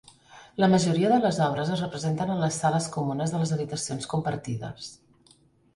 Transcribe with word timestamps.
La 0.61 0.69
majoria 0.73 1.11
de 1.11 1.19
les 1.25 1.37
obres 1.49 1.69
es 1.75 1.83
representen 1.85 2.33
en 2.37 2.41
les 2.45 2.59
sales 2.65 2.89
comunes 2.97 3.35
de 3.35 3.45
les 3.45 3.53
habitacions 3.59 4.13
compartides. 4.15 4.91